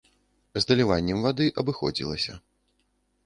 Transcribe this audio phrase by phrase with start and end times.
[0.59, 2.33] З даліваннем вады абыходзілася.